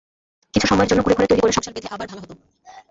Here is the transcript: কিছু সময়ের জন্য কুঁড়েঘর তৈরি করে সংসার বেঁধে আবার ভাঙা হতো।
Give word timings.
কিছু 0.53 0.65
সময়ের 0.67 0.89
জন্য 0.89 1.01
কুঁড়েঘর 1.03 1.29
তৈরি 1.29 1.41
করে 1.41 1.55
সংসার 1.55 1.75
বেঁধে 1.75 1.89
আবার 1.91 2.07
ভাঙা 2.09 2.21
হতো। 2.23 2.33